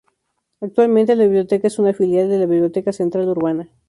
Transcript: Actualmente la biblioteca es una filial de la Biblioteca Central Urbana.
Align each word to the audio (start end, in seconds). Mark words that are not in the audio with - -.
Actualmente 0.61 1.15
la 1.15 1.25
biblioteca 1.25 1.67
es 1.67 1.77
una 1.77 1.93
filial 1.93 2.27
de 2.27 2.39
la 2.39 2.47
Biblioteca 2.47 2.91
Central 2.91 3.29
Urbana. 3.29 3.69